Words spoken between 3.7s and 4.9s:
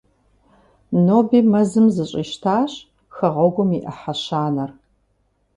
и ӏыхьэ щанэр.